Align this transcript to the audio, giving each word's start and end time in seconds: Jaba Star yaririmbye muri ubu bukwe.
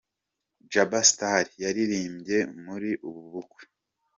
Jaba 0.71 0.99
Star 1.09 1.45
yaririmbye 1.63 2.37
muri 2.63 2.89
ubu 3.07 3.21
bukwe. 3.33 3.63